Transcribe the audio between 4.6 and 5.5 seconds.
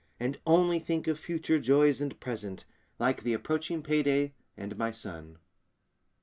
my son.